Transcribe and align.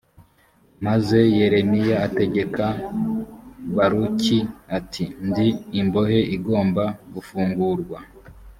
maze 0.85 1.19
yeremiya 1.37 1.95
ategeka 2.07 2.65
baruki 3.75 4.37
ati’’ndi 4.77 5.47
imbohe 5.79 6.19
igomba 6.35 6.83
gufungurwa.” 7.13 7.99